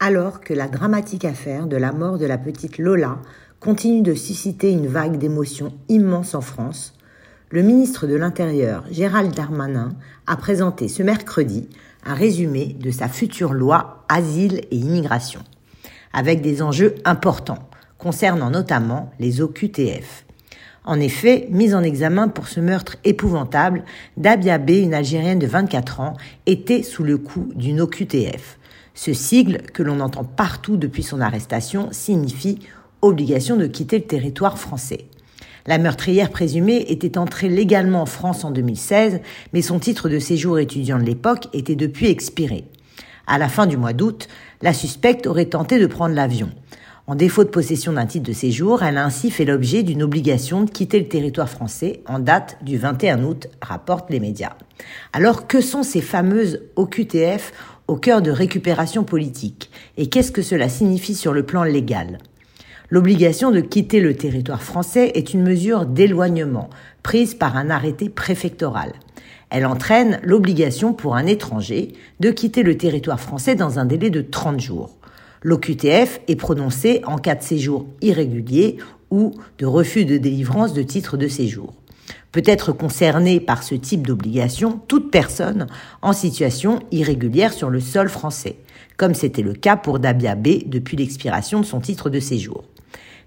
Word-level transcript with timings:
Alors 0.00 0.38
que 0.40 0.54
la 0.54 0.68
dramatique 0.68 1.24
affaire 1.24 1.66
de 1.66 1.76
la 1.76 1.90
mort 1.90 2.18
de 2.18 2.26
la 2.26 2.38
petite 2.38 2.78
Lola 2.78 3.18
continue 3.58 4.02
de 4.02 4.14
susciter 4.14 4.70
une 4.70 4.86
vague 4.86 5.18
d'émotions 5.18 5.72
immense 5.88 6.36
en 6.36 6.40
France, 6.40 6.94
le 7.50 7.62
ministre 7.62 8.06
de 8.06 8.14
l'Intérieur, 8.14 8.84
Gérald 8.92 9.34
Darmanin, 9.34 9.88
a 10.28 10.36
présenté 10.36 10.86
ce 10.86 11.02
mercredi 11.02 11.68
un 12.04 12.14
résumé 12.14 12.76
de 12.78 12.92
sa 12.92 13.08
future 13.08 13.52
loi 13.52 14.04
Asile 14.08 14.60
et 14.70 14.76
Immigration, 14.76 15.40
avec 16.12 16.42
des 16.42 16.62
enjeux 16.62 16.94
importants 17.04 17.68
concernant 17.98 18.50
notamment 18.50 19.10
les 19.18 19.40
OQTF. 19.40 20.24
En 20.88 21.00
effet, 21.00 21.48
mise 21.50 21.74
en 21.74 21.82
examen 21.82 22.28
pour 22.28 22.48
ce 22.48 22.60
meurtre 22.60 22.96
épouvantable, 23.04 23.84
Dabia 24.16 24.56
B, 24.56 24.70
une 24.70 24.94
Algérienne 24.94 25.38
de 25.38 25.46
24 25.46 26.00
ans, 26.00 26.16
était 26.46 26.82
sous 26.82 27.04
le 27.04 27.18
coup 27.18 27.52
d'une 27.54 27.82
OQTF. 27.82 28.58
Ce 28.94 29.12
sigle, 29.12 29.60
que 29.74 29.82
l'on 29.82 30.00
entend 30.00 30.24
partout 30.24 30.78
depuis 30.78 31.02
son 31.02 31.20
arrestation, 31.20 31.88
signifie 31.90 32.60
obligation 33.02 33.56
de 33.58 33.66
quitter 33.66 33.98
le 33.98 34.06
territoire 34.06 34.58
français. 34.58 35.04
La 35.66 35.76
meurtrière 35.76 36.30
présumée 36.30 36.86
était 36.88 37.18
entrée 37.18 37.50
légalement 37.50 38.00
en 38.00 38.06
France 38.06 38.42
en 38.44 38.50
2016, 38.50 39.20
mais 39.52 39.60
son 39.60 39.80
titre 39.80 40.08
de 40.08 40.18
séjour 40.18 40.58
étudiant 40.58 40.98
de 40.98 41.04
l'époque 41.04 41.48
était 41.52 41.76
depuis 41.76 42.06
expiré. 42.06 42.64
À 43.26 43.36
la 43.36 43.50
fin 43.50 43.66
du 43.66 43.76
mois 43.76 43.92
d'août, 43.92 44.26
la 44.62 44.72
suspecte 44.72 45.26
aurait 45.26 45.44
tenté 45.44 45.78
de 45.78 45.86
prendre 45.86 46.14
l'avion. 46.14 46.48
En 47.08 47.14
défaut 47.14 47.42
de 47.42 47.48
possession 47.48 47.94
d'un 47.94 48.04
titre 48.04 48.28
de 48.28 48.34
séjour, 48.34 48.82
elle 48.82 48.98
a 48.98 49.04
ainsi 49.06 49.30
fait 49.30 49.46
l'objet 49.46 49.82
d'une 49.82 50.02
obligation 50.02 50.62
de 50.62 50.70
quitter 50.70 50.98
le 50.98 51.08
territoire 51.08 51.48
français 51.48 52.02
en 52.04 52.18
date 52.18 52.58
du 52.60 52.76
21 52.76 53.24
août, 53.24 53.46
rapportent 53.62 54.10
les 54.10 54.20
médias. 54.20 54.52
Alors 55.14 55.46
que 55.46 55.62
sont 55.62 55.82
ces 55.82 56.02
fameuses 56.02 56.60
OQTF 56.76 57.54
au 57.86 57.96
cœur 57.96 58.20
de 58.20 58.30
récupération 58.30 59.04
politique? 59.04 59.70
Et 59.96 60.10
qu'est-ce 60.10 60.30
que 60.30 60.42
cela 60.42 60.68
signifie 60.68 61.14
sur 61.14 61.32
le 61.32 61.46
plan 61.46 61.64
légal? 61.64 62.18
L'obligation 62.90 63.52
de 63.52 63.60
quitter 63.60 64.00
le 64.00 64.12
territoire 64.12 64.62
français 64.62 65.12
est 65.14 65.32
une 65.32 65.42
mesure 65.42 65.86
d'éloignement 65.86 66.68
prise 67.02 67.32
par 67.32 67.56
un 67.56 67.70
arrêté 67.70 68.10
préfectoral. 68.10 68.92
Elle 69.48 69.64
entraîne 69.64 70.20
l'obligation 70.22 70.92
pour 70.92 71.16
un 71.16 71.24
étranger 71.24 71.94
de 72.20 72.30
quitter 72.30 72.62
le 72.62 72.76
territoire 72.76 73.18
français 73.18 73.54
dans 73.54 73.78
un 73.78 73.86
délai 73.86 74.10
de 74.10 74.20
30 74.20 74.60
jours. 74.60 74.97
L'OQTF 75.42 76.20
est 76.26 76.36
prononcée 76.36 77.02
en 77.06 77.18
cas 77.18 77.34
de 77.34 77.42
séjour 77.42 77.86
irrégulier 78.00 78.78
ou 79.10 79.34
de 79.58 79.66
refus 79.66 80.04
de 80.04 80.18
délivrance 80.18 80.72
de 80.72 80.82
titre 80.82 81.16
de 81.16 81.28
séjour 81.28 81.74
peut 82.32 82.42
être 82.44 82.72
concernée 82.72 83.40
par 83.40 83.62
ce 83.62 83.74
type 83.74 84.06
d'obligation 84.06 84.80
toute 84.86 85.10
personne 85.10 85.66
en 86.02 86.12
situation 86.12 86.80
irrégulière 86.90 87.52
sur 87.52 87.70
le 87.70 87.80
sol 87.80 88.08
français, 88.08 88.56
comme 88.96 89.14
c'était 89.14 89.42
le 89.42 89.54
cas 89.54 89.76
pour 89.76 89.98
Dabia 89.98 90.34
B 90.34 90.66
depuis 90.66 90.96
l'expiration 90.96 91.60
de 91.60 91.66
son 91.66 91.80
titre 91.80 92.10
de 92.10 92.20
séjour. 92.20 92.64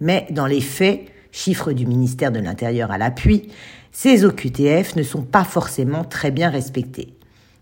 Mais 0.00 0.26
dans 0.30 0.46
les 0.46 0.60
faits, 0.60 1.06
chiffres 1.32 1.72
du 1.72 1.86
ministère 1.86 2.32
de 2.32 2.38
l'Intérieur 2.38 2.90
à 2.90 2.98
l'appui, 2.98 3.48
ces 3.92 4.24
OQTF 4.24 4.96
ne 4.96 5.02
sont 5.02 5.22
pas 5.22 5.44
forcément 5.44 6.04
très 6.04 6.30
bien 6.30 6.50
respectés. 6.50 7.14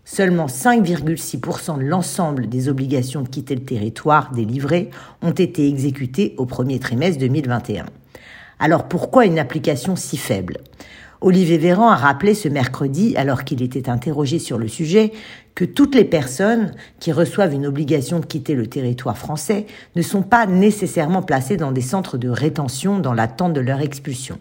Seulement 0.05 0.47
5,6% 0.47 1.77
de 1.77 1.83
l'ensemble 1.83 2.47
des 2.47 2.67
obligations 2.67 3.21
de 3.21 3.29
quitter 3.29 3.55
le 3.55 3.63
territoire 3.63 4.31
délivrées 4.31 4.89
ont 5.21 5.31
été 5.31 5.67
exécutées 5.67 6.35
au 6.37 6.45
premier 6.45 6.77
trimestre 6.79 7.19
2021. 7.19 7.85
Alors 8.59 8.87
pourquoi 8.89 9.25
une 9.25 9.39
application 9.39 9.95
si 9.95 10.17
faible? 10.17 10.57
Olivier 11.21 11.57
Véran 11.57 11.89
a 11.89 11.95
rappelé 11.95 12.33
ce 12.33 12.49
mercredi, 12.49 13.15
alors 13.15 13.45
qu'il 13.45 13.61
était 13.61 13.89
interrogé 13.89 14.39
sur 14.39 14.57
le 14.57 14.67
sujet, 14.67 15.13
que 15.55 15.63
toutes 15.63 15.95
les 15.95 16.03
personnes 16.03 16.73
qui 16.99 17.13
reçoivent 17.13 17.53
une 17.53 17.65
obligation 17.65 18.19
de 18.19 18.25
quitter 18.25 18.55
le 18.55 18.67
territoire 18.67 19.17
français 19.17 19.65
ne 19.95 20.01
sont 20.01 20.21
pas 20.21 20.47
nécessairement 20.47 21.21
placées 21.21 21.55
dans 21.55 21.71
des 21.71 21.79
centres 21.79 22.17
de 22.17 22.27
rétention 22.27 22.99
dans 22.99 23.13
l'attente 23.13 23.53
de 23.53 23.61
leur 23.61 23.79
expulsion. 23.79 24.37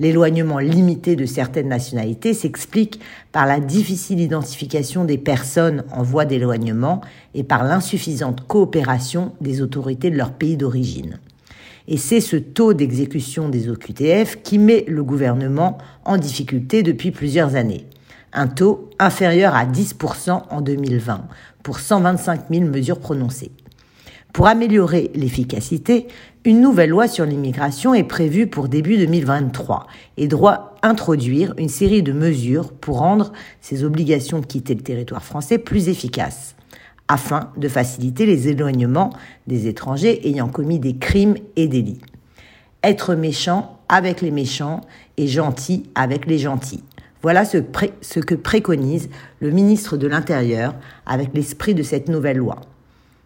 L'éloignement 0.00 0.58
limité 0.58 1.16
de 1.16 1.26
certaines 1.26 1.68
nationalités 1.68 2.34
s'explique 2.34 3.00
par 3.30 3.46
la 3.46 3.60
difficile 3.60 4.20
identification 4.20 5.04
des 5.04 5.18
personnes 5.18 5.84
en 5.92 6.02
voie 6.02 6.24
d'éloignement 6.24 7.02
et 7.34 7.44
par 7.44 7.64
l'insuffisante 7.64 8.46
coopération 8.46 9.32
des 9.40 9.60
autorités 9.60 10.10
de 10.10 10.16
leur 10.16 10.32
pays 10.32 10.56
d'origine. 10.56 11.18
Et 11.88 11.96
c'est 11.96 12.20
ce 12.20 12.36
taux 12.36 12.74
d'exécution 12.74 13.48
des 13.48 13.68
OQTF 13.68 14.42
qui 14.42 14.58
met 14.58 14.84
le 14.88 15.02
gouvernement 15.02 15.78
en 16.04 16.16
difficulté 16.16 16.82
depuis 16.82 17.10
plusieurs 17.10 17.56
années. 17.56 17.86
Un 18.32 18.46
taux 18.46 18.88
inférieur 18.98 19.54
à 19.54 19.66
10% 19.66 20.42
en 20.48 20.60
2020 20.60 21.26
pour 21.62 21.80
125 21.80 22.44
000 22.50 22.64
mesures 22.64 22.98
prononcées. 22.98 23.52
Pour 24.32 24.46
améliorer 24.46 25.10
l'efficacité, 25.14 26.06
une 26.46 26.62
nouvelle 26.62 26.88
loi 26.88 27.06
sur 27.06 27.26
l'immigration 27.26 27.92
est 27.92 28.02
prévue 28.02 28.46
pour 28.46 28.68
début 28.68 28.96
2023 28.96 29.86
et 30.16 30.26
doit 30.26 30.74
introduire 30.82 31.52
une 31.58 31.68
série 31.68 32.02
de 32.02 32.12
mesures 32.12 32.72
pour 32.72 32.98
rendre 32.98 33.32
ces 33.60 33.84
obligations 33.84 34.38
de 34.38 34.46
quitter 34.46 34.74
le 34.74 34.80
territoire 34.80 35.22
français 35.22 35.58
plus 35.58 35.90
efficaces 35.90 36.56
afin 37.08 37.50
de 37.58 37.68
faciliter 37.68 38.24
les 38.24 38.48
éloignements 38.48 39.10
des 39.46 39.66
étrangers 39.66 40.26
ayant 40.26 40.48
commis 40.48 40.78
des 40.78 40.96
crimes 40.96 41.36
et 41.56 41.68
délits. 41.68 42.00
Être 42.82 43.14
méchant 43.14 43.80
avec 43.90 44.22
les 44.22 44.30
méchants 44.30 44.80
et 45.18 45.28
gentil 45.28 45.90
avec 45.94 46.24
les 46.24 46.38
gentils. 46.38 46.84
Voilà 47.20 47.44
ce, 47.44 47.58
ce 48.00 48.18
que 48.18 48.34
préconise 48.34 49.10
le 49.40 49.50
ministre 49.50 49.98
de 49.98 50.06
l'Intérieur 50.06 50.74
avec 51.04 51.34
l'esprit 51.34 51.74
de 51.74 51.82
cette 51.82 52.08
nouvelle 52.08 52.38
loi. 52.38 52.60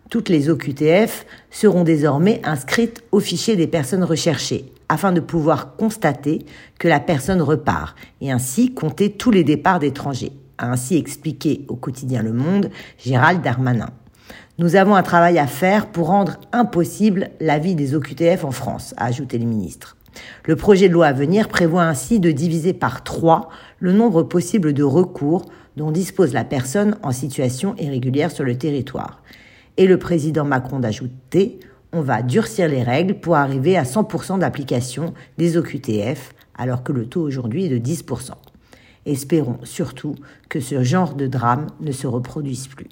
Toutes 0.08 0.28
les 0.28 0.48
OQTF 0.48 1.26
seront 1.50 1.82
désormais 1.82 2.40
inscrites 2.44 3.02
au 3.10 3.18
fichier 3.18 3.56
des 3.56 3.66
personnes 3.66 4.04
recherchées 4.04 4.72
afin 4.88 5.12
de 5.12 5.18
pouvoir 5.18 5.74
constater 5.74 6.46
que 6.78 6.86
la 6.86 7.00
personne 7.00 7.42
repart 7.42 7.96
et 8.20 8.30
ainsi 8.30 8.72
compter 8.72 9.10
tous 9.10 9.32
les 9.32 9.42
départs 9.42 9.80
d'étrangers 9.80 10.32
a 10.58 10.70
ainsi 10.70 10.96
expliqué 10.96 11.64
au 11.68 11.74
quotidien 11.74 12.22
Le 12.22 12.32
Monde 12.32 12.70
Gérald 12.98 13.42
Darmanin. 13.42 13.90
Nous 14.58 14.76
avons 14.76 14.94
un 14.94 15.02
travail 15.02 15.38
à 15.38 15.48
faire 15.48 15.86
pour 15.86 16.06
rendre 16.06 16.38
impossible 16.52 17.30
la 17.40 17.58
vie 17.58 17.74
des 17.74 17.94
OQTF 17.94 18.44
en 18.44 18.52
France, 18.52 18.94
a 18.96 19.06
ajouté 19.06 19.38
le 19.38 19.44
ministre. 19.44 19.96
Le 20.44 20.56
projet 20.56 20.88
de 20.88 20.94
loi 20.94 21.06
à 21.06 21.12
venir 21.12 21.48
prévoit 21.48 21.82
ainsi 21.82 22.20
de 22.20 22.30
diviser 22.30 22.72
par 22.72 23.02
trois 23.02 23.50
le 23.80 23.92
nombre 23.92 24.22
possible 24.22 24.72
de 24.72 24.84
recours 24.84 25.44
dont 25.76 25.90
dispose 25.90 26.32
la 26.32 26.44
personne 26.44 26.96
en 27.02 27.12
situation 27.12 27.74
irrégulière 27.78 28.30
sur 28.30 28.44
le 28.44 28.56
territoire. 28.56 29.20
Et 29.76 29.86
le 29.86 29.98
président 29.98 30.44
Macron 30.44 30.80
d'ajouter, 30.80 31.60
on 31.92 32.00
va 32.00 32.22
durcir 32.22 32.68
les 32.68 32.82
règles 32.82 33.20
pour 33.20 33.36
arriver 33.36 33.76
à 33.76 33.84
100% 33.84 34.38
d'application 34.38 35.12
des 35.38 35.56
OQTF, 35.56 36.32
alors 36.54 36.82
que 36.82 36.92
le 36.92 37.06
taux 37.06 37.22
aujourd'hui 37.22 37.66
est 37.66 37.78
de 37.78 37.78
10%. 37.78 38.30
Espérons 39.04 39.58
surtout 39.64 40.14
que 40.48 40.60
ce 40.60 40.82
genre 40.82 41.14
de 41.14 41.26
drame 41.26 41.66
ne 41.80 41.92
se 41.92 42.06
reproduise 42.06 42.68
plus. 42.68 42.88